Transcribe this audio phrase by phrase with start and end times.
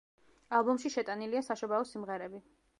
[0.59, 2.47] ალბომში შეტანილია საშობაო სიმღერები.